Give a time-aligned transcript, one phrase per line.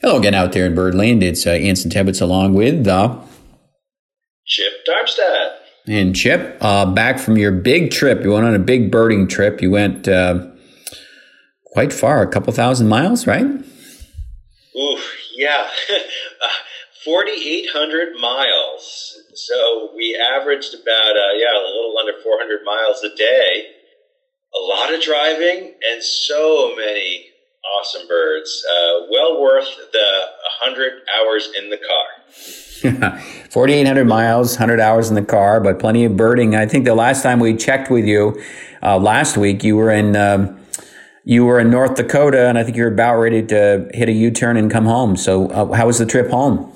[0.00, 1.24] Hello again out there in Birdland.
[1.24, 3.20] It's uh, Anson Tebbetts along with uh,
[4.46, 5.58] Chip Darmstadt.
[5.88, 8.22] And Chip, uh, back from your big trip.
[8.22, 9.60] You went on a big birding trip.
[9.60, 10.50] You went uh,
[11.64, 13.44] quite far, a couple thousand miles, right?
[13.44, 14.98] Ooh,
[15.34, 15.68] yeah.
[17.04, 19.16] 4,800 miles.
[19.34, 23.66] So we averaged about, uh, yeah, a little under 400 miles a day.
[24.54, 27.30] A lot of driving and so many
[27.76, 28.64] awesome birds.
[28.70, 30.28] Uh, well worth the
[30.62, 33.18] 100 hours in the car.
[33.50, 36.54] 4,800 miles, 100 hours in the car, but plenty of birding.
[36.54, 38.40] I think the last time we checked with you
[38.82, 40.16] uh, last week, you were in.
[40.16, 40.54] Um,
[41.24, 44.56] you were in North Dakota, and I think you're about ready to hit a U-turn
[44.56, 45.14] and come home.
[45.14, 46.72] So, uh, how was the trip home?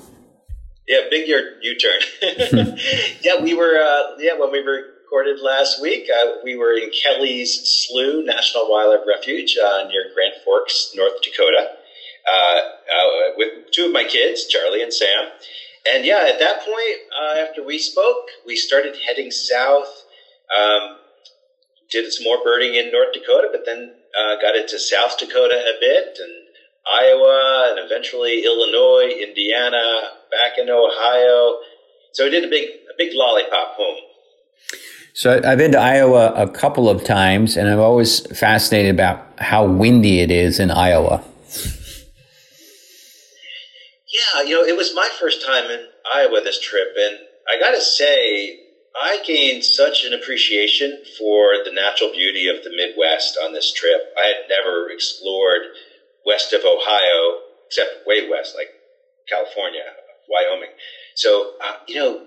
[0.87, 2.01] Yeah, big yard U-turn.
[3.21, 3.75] yeah, we were.
[3.75, 6.09] Uh, yeah, when we were recorded last week.
[6.09, 11.67] Uh, we were in Kelly's Slough National Wildlife Refuge uh, near Grand Forks, North Dakota,
[12.27, 15.25] uh, uh, with two of my kids, Charlie and Sam.
[15.93, 20.03] And yeah, at that point, uh, after we spoke, we started heading south.
[20.51, 20.97] Um,
[21.91, 23.93] did some more birding in North Dakota, but then
[24.41, 26.47] got into South Dakota a bit and
[26.91, 31.59] Iowa, and eventually Illinois, Indiana, back in Ohio.
[32.13, 33.97] So we did a big, a big lollipop home.
[35.15, 39.63] So I've been to Iowa a couple of times, and I'm always fascinated about how
[39.63, 41.23] windy it is in Iowa.
[44.11, 47.75] Yeah, you know, it was my first time in Iowa this trip, and I got
[47.75, 48.59] to say,
[48.99, 54.01] I gained such an appreciation for the natural beauty of the Midwest on this trip.
[54.17, 55.61] I had never explored
[56.25, 58.69] west of Ohio, except way west, like
[59.29, 59.83] California,
[60.27, 60.69] Wyoming.
[61.15, 62.25] So, uh, you know,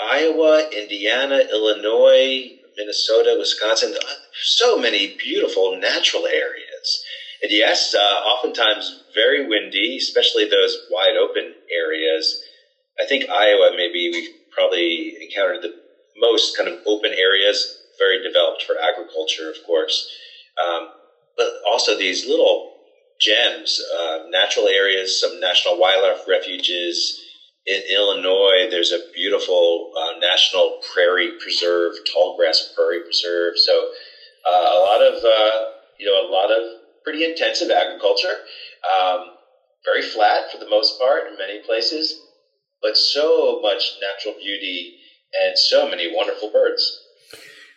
[0.00, 3.94] Iowa, Indiana, Illinois, Minnesota, Wisconsin,
[4.42, 7.02] so many beautiful natural areas.
[7.42, 12.40] And yes, uh, oftentimes very windy, especially those wide open areas.
[13.00, 15.74] I think Iowa, maybe we've probably encountered the
[16.16, 20.08] most kind of open areas, very developed for agriculture, of course.
[20.62, 20.88] Um,
[21.36, 22.74] but also these little
[23.20, 27.20] gems, uh, natural areas, some national wildlife refuges,
[27.68, 33.58] in Illinois, there's a beautiful uh, national prairie preserve, tall grass prairie preserve.
[33.58, 33.90] So
[34.50, 38.34] uh, a lot of uh, you know a lot of pretty intensive agriculture,
[38.98, 39.36] um,
[39.84, 42.18] very flat for the most part in many places,
[42.80, 44.96] but so much natural beauty
[45.38, 47.04] and so many wonderful birds.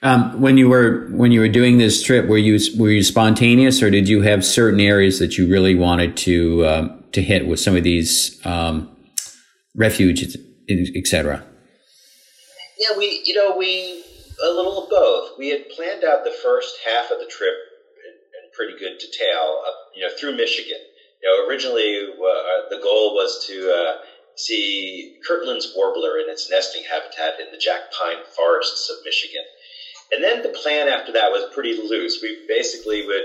[0.03, 3.83] Um, when you were when you were doing this trip, were you were you spontaneous,
[3.83, 7.59] or did you have certain areas that you really wanted to um, to hit with
[7.59, 8.90] some of these um,
[9.75, 10.37] refuge,
[10.69, 11.43] etc.
[12.77, 14.03] Yeah, we you know we
[14.43, 15.37] a little of both.
[15.37, 19.61] We had planned out the first half of the trip in, in pretty good detail,
[19.67, 20.79] uh, you know, through Michigan.
[21.21, 24.05] You know, originally uh, the goal was to uh,
[24.35, 29.43] see Kirtland's warbler in its nesting habitat in the jack pine forests of Michigan.
[30.11, 32.19] And then the plan after that was pretty loose.
[32.21, 33.23] We basically would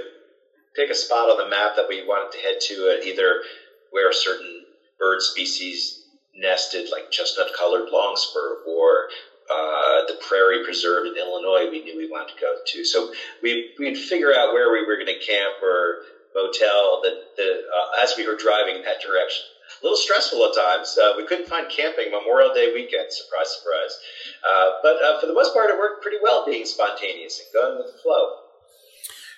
[0.76, 3.42] pick a spot on the map that we wanted to head to, uh, either
[3.90, 4.66] where a certain
[5.00, 6.05] bird species
[6.36, 9.06] nested like chestnut collared longspur or
[9.50, 12.84] uh, the prairie preserve in Illinois we knew we wanted to go to.
[12.84, 13.10] So
[13.42, 15.98] we, we'd figure out where we were going to camp or
[16.34, 19.44] motel that, that uh, as we were driving in that direction.
[19.80, 20.96] A little stressful at times.
[20.96, 23.10] Uh, we couldn't find camping Memorial Day weekend.
[23.10, 23.98] Surprise, surprise.
[24.46, 27.76] Uh, but uh, for the most part, it worked pretty well being spontaneous and going
[27.76, 28.45] with the flow.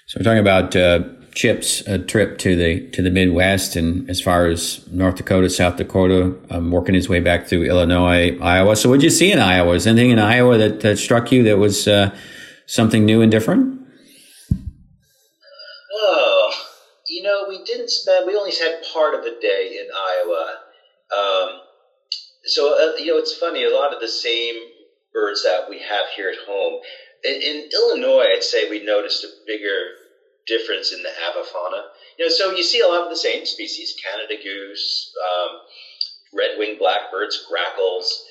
[0.08, 1.00] So we're talking about uh,
[1.34, 6.34] Chip's trip to the to the Midwest and as far as North Dakota, South Dakota,
[6.48, 8.74] um, working his way back through Illinois, Iowa.
[8.74, 9.68] So, what did you see in Iowa?
[9.68, 12.16] Was anything in Iowa that, that struck you that was uh,
[12.64, 13.82] something new and different?
[15.92, 16.54] Oh,
[17.06, 18.26] you know, we didn't spend.
[18.26, 20.56] We only had part of a day in Iowa.
[21.14, 21.60] Um,
[22.44, 23.62] so, uh, you know, it's funny.
[23.62, 24.54] A lot of the same
[25.12, 26.80] birds that we have here at home.
[27.24, 29.90] In, in Illinois, I'd say we noticed a bigger
[30.46, 31.82] difference in the avifauna.
[32.16, 35.56] You know, so you see a lot of the same species: Canada goose, um,
[36.32, 38.24] red-winged blackbirds, grackles.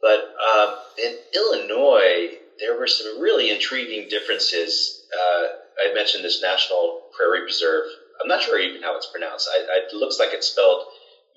[0.00, 5.02] But um, in Illinois, there were some really intriguing differences.
[5.12, 5.44] Uh,
[5.82, 7.84] I mentioned this national prairie preserve.
[8.20, 9.48] I'm not sure even how it's pronounced.
[9.50, 10.82] I, it looks like it's spelled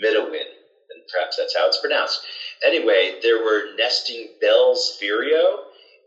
[0.02, 0.46] Midewin,
[0.90, 2.20] and perhaps that's how it's pronounced.
[2.64, 5.60] Anyway, there were nesting Bell's vireo,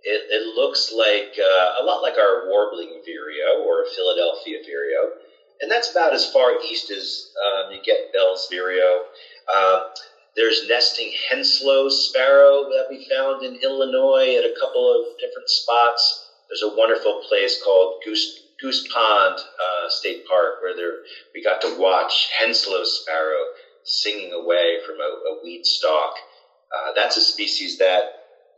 [0.02, 5.10] it, it looks like uh, a lot like our warbling vireo or a Philadelphia vireo,
[5.60, 9.00] and that's about as far east as um, you get Bell's vireo.
[9.52, 9.80] Uh,
[10.36, 16.28] there's nesting Henslow sparrow that we found in Illinois at a couple of different spots.
[16.48, 20.94] There's a wonderful place called Goose Goose Pond uh, State Park where there
[21.34, 23.44] we got to watch Henslow sparrow
[23.84, 26.14] singing away from a, a weed stalk.
[26.74, 28.04] Uh, that's a species that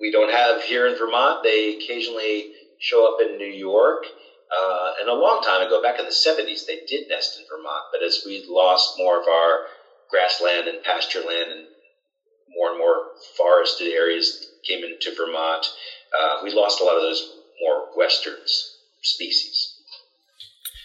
[0.02, 1.44] we don't have here in Vermont.
[1.44, 2.50] They occasionally
[2.80, 4.04] show up in New York.
[4.52, 7.84] Uh, and a long time ago, back in the 70s, they did nest in Vermont.
[7.92, 9.60] But as we lost more of our
[10.10, 11.66] grassland and pasture land and
[12.54, 15.64] more and more forested areas came into Vermont,
[16.20, 18.36] uh, we lost a lot of those more western
[19.02, 19.78] species.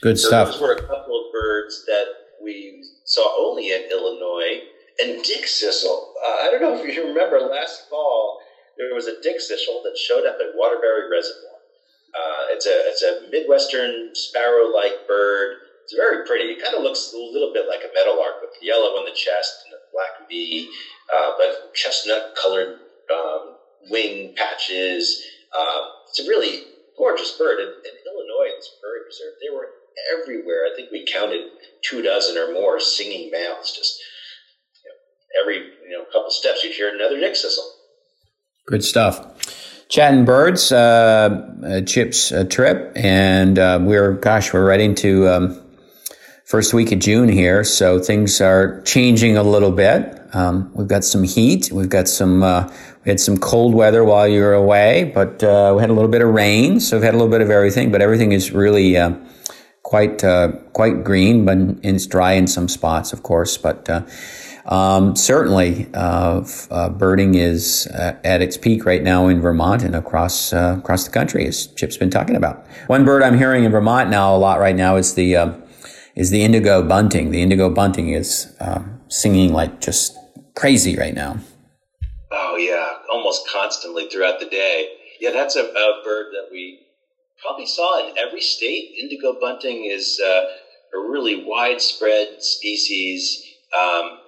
[0.02, 0.52] Good so stuff.
[0.52, 2.06] Those were a couple of birds that
[2.42, 4.62] we saw only in Illinois.
[5.00, 6.14] And dickcissel.
[6.26, 8.40] Uh, I don't know if you remember last fall,
[8.78, 11.58] there was a dickcissel that showed up at Waterbury Reservoir.
[12.16, 15.56] Uh, it's a it's a midwestern sparrow-like bird.
[15.84, 16.46] It's very pretty.
[16.46, 19.54] It kind of looks a little bit like a meadowlark with yellow on the chest
[19.66, 20.68] and a black V,
[21.14, 22.76] uh, but chestnut-colored
[23.14, 23.56] um,
[23.90, 25.22] wing patches.
[25.58, 26.60] Uh, it's a really
[26.98, 27.60] gorgeous bird.
[27.60, 29.68] In, in Illinois, this bird reserve, they were
[30.12, 30.66] everywhere.
[30.66, 31.42] I think we counted
[31.84, 33.72] two dozen or more singing males.
[33.76, 34.00] Just
[34.84, 37.77] you know, every you know couple steps, you'd hear another dickcissel.
[38.70, 39.88] Good stuff.
[39.88, 45.58] Chatting birds, uh, uh, Chip's uh, trip, and uh, we're gosh, we're right into um,
[46.44, 50.20] first week of June here, so things are changing a little bit.
[50.34, 52.70] Um, we've got some heat, we've got some uh,
[53.06, 56.12] we had some cold weather while you were away, but uh, we had a little
[56.12, 57.90] bit of rain, so we've had a little bit of everything.
[57.90, 58.98] But everything is really
[59.84, 60.22] quite
[60.74, 63.88] quite green, but it's dry in some spots, of course, but.
[64.68, 69.96] Um, certainly, uh, uh, birding is uh, at its peak right now in Vermont and
[69.96, 72.66] across uh, across the country, as Chip's been talking about.
[72.88, 75.54] One bird I'm hearing in Vermont now a lot right now is the uh,
[76.16, 77.32] is the indigo bunting.
[77.32, 80.18] The indigo bunting is um, singing like just
[80.56, 81.38] crazy right now.
[82.32, 84.90] Oh yeah, almost constantly throughout the day.
[85.22, 86.82] Yeah, that's a, a bird that we
[87.42, 88.96] probably saw in every state.
[89.00, 90.46] Indigo bunting is uh,
[90.94, 93.46] a really widespread species.
[93.80, 94.20] Um,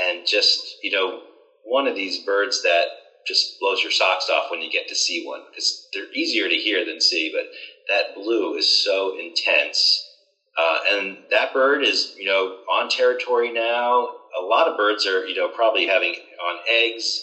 [0.00, 1.20] and just you know
[1.62, 2.86] one of these birds that
[3.26, 6.56] just blows your socks off when you get to see one because they're easier to
[6.56, 7.44] hear than see but
[7.88, 10.10] that blue is so intense.
[10.56, 14.08] Uh, and that bird is you know on territory now.
[14.38, 17.20] A lot of birds are you know probably having on eggs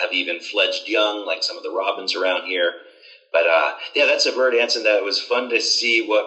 [0.00, 2.72] have even fledged young like some of the robins around here.
[3.32, 6.26] But uh, yeah that's a bird anson that was fun to see what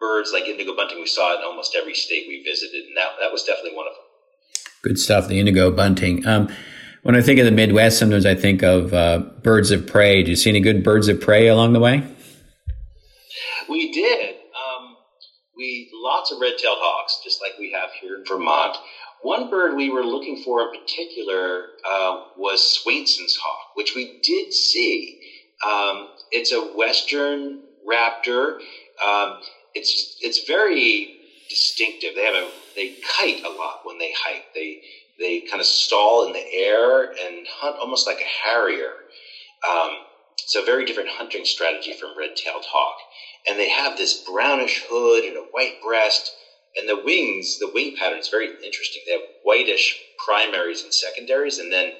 [0.00, 3.30] birds like indigo bunting we saw in almost every state we visited and that, that
[3.30, 4.02] was definitely one of them
[4.82, 5.28] Good stuff.
[5.28, 6.26] The indigo bunting.
[6.26, 6.48] Um,
[7.02, 10.22] when I think of the Midwest, sometimes I think of uh, birds of prey.
[10.22, 12.02] Do you see any good birds of prey along the way?
[13.68, 14.36] We did.
[14.36, 14.96] Um,
[15.56, 18.76] we lots of red-tailed hawks, just like we have here in Vermont.
[19.22, 24.52] One bird we were looking for in particular uh, was Swainson's hawk, which we did
[24.52, 25.20] see.
[25.64, 28.60] Um, it's a western raptor.
[29.04, 29.40] Um,
[29.74, 31.16] it's it's very
[31.50, 32.14] distinctive.
[32.14, 34.52] They have a they kite a lot when they hike.
[34.54, 34.78] They
[35.18, 38.92] they kind of stall in the air and hunt almost like a harrier.
[39.68, 39.98] Um,
[40.46, 42.96] so very different hunting strategy from red-tailed hawk.
[43.46, 46.32] And they have this brownish hood and a white breast,
[46.74, 49.02] and the wings, the wing pattern is very interesting.
[49.04, 49.94] They have whitish
[50.24, 51.92] primaries and secondaries, and then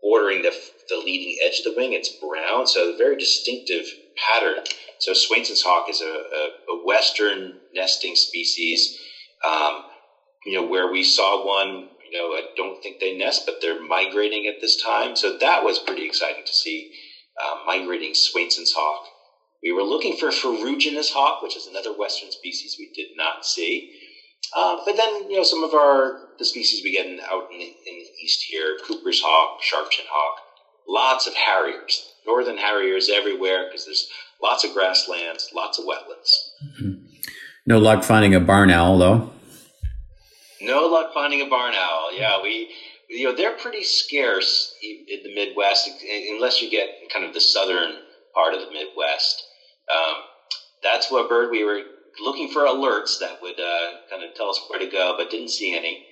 [0.00, 0.52] bordering the,
[0.88, 2.66] the leading edge of the wing, it's brown.
[2.66, 3.86] So a very distinctive
[4.16, 4.58] pattern.
[4.98, 8.96] So Swainson's hawk is a, a, a western nesting species
[9.44, 9.84] um,
[10.44, 13.80] you know, where we saw one, you know, I don't think they nest, but they're
[13.80, 15.16] migrating at this time.
[15.16, 16.90] So that was pretty exciting to see
[17.42, 19.06] uh, migrating Swainson's hawk.
[19.62, 23.92] We were looking for ferruginous hawk, which is another western species we did not see.
[24.54, 27.58] Uh, but then, you know, some of our the species we get in, out in
[27.58, 30.40] the, in the east here, Cooper's hawk, sharp-shin hawk,
[30.88, 34.08] lots of harriers, northern harriers everywhere because there's
[34.42, 36.32] lots of grasslands, lots of wetlands.
[36.64, 37.11] Mm-hmm.
[37.66, 39.30] No luck finding a barn owl, though.
[40.60, 42.16] No luck finding a barn owl.
[42.16, 42.70] Yeah, we,
[43.08, 45.88] you know, they're pretty scarce in the Midwest,
[46.30, 47.94] unless you get kind of the southern
[48.34, 49.44] part of the Midwest.
[49.92, 50.14] Um,
[50.82, 51.82] that's what bird we were
[52.20, 55.50] looking for alerts that would uh, kind of tell us where to go, but didn't
[55.50, 56.04] see any.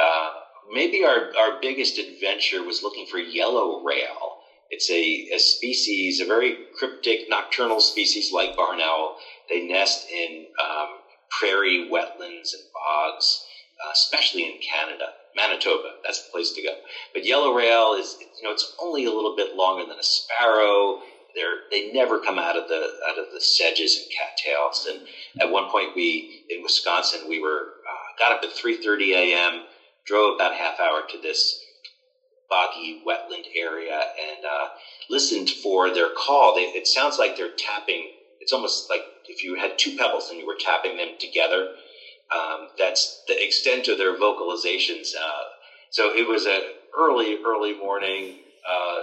[0.00, 0.30] Uh,
[0.72, 4.38] maybe our, our biggest adventure was looking for yellow rail.
[4.74, 9.14] It's a, a species, a very cryptic nocturnal species like barn owl.
[9.48, 10.88] They nest in um,
[11.30, 13.40] prairie wetlands and bogs,
[13.86, 15.04] uh, especially in Canada.
[15.36, 16.70] Manitoba, that's the place to go.
[17.12, 20.98] But yellow rail is, you know, it's only a little bit longer than a sparrow.
[21.36, 24.88] They're, they never come out of the out of the sedges and cattails.
[24.90, 25.02] And
[25.40, 29.62] at one point, we in Wisconsin, we were uh, got up at 3:30 a.m.,
[30.04, 31.60] drove about half hour to this
[32.54, 34.66] boggy wetland area, and uh,
[35.10, 36.54] listened for their call.
[36.54, 38.02] They, it sounds like they're tapping.
[38.40, 41.60] It's almost like if you had two pebbles and you were tapping them together.
[42.34, 45.08] Um, that's the extent of their vocalizations.
[45.14, 45.44] Uh,
[45.90, 46.58] So it was a
[46.98, 48.34] early, early morning,
[48.68, 49.02] uh,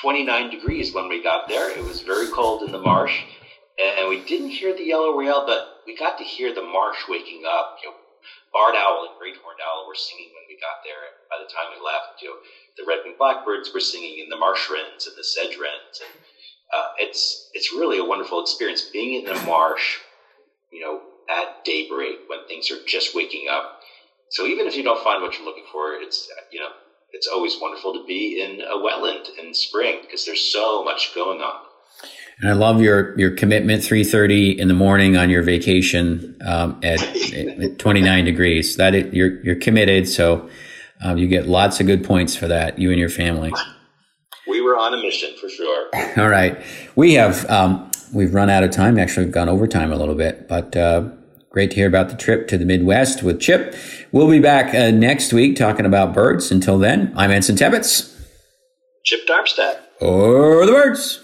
[0.00, 1.70] 29 degrees when we got there.
[1.70, 3.14] It was very cold in the marsh,
[3.82, 7.44] and we didn't hear the yellow rail, but we got to hear the marsh waking
[7.48, 7.76] up.
[7.82, 7.96] You know,
[8.52, 11.08] barred owl and great horned owl were singing when we got there.
[11.08, 12.36] And By the time we left, you know,
[12.76, 16.12] the red-winged blackbirds were singing, and the marsh wrens and the sedge wrens, and
[16.72, 19.98] uh, it's it's really a wonderful experience being in the marsh.
[20.70, 23.80] You know, at daybreak when things are just waking up.
[24.30, 26.70] So even if you don't find what you're looking for, it's you know
[27.12, 31.40] it's always wonderful to be in a wetland in spring because there's so much going
[31.40, 31.60] on.
[32.40, 33.84] And I love your your commitment.
[33.84, 37.00] Three thirty in the morning on your vacation um, at,
[37.32, 38.76] at, 29 degrees.
[38.76, 40.08] That it, you're you're committed.
[40.08, 40.48] So
[41.02, 42.78] um, you get lots of good points for that.
[42.78, 43.52] You and your family.
[44.48, 45.88] We were on a mission for sure.
[46.16, 46.60] All right,
[46.96, 48.98] we have um, we've run out of time.
[48.98, 50.76] Actually, we've gone overtime a little bit, but.
[50.76, 51.10] Uh,
[51.52, 53.74] Great to hear about the trip to the Midwest with Chip.
[54.10, 56.50] We'll be back uh, next week talking about birds.
[56.50, 58.10] Until then, I'm Anson Tebbetts.
[59.04, 59.90] Chip Darmstadt.
[60.00, 61.20] Or the birds.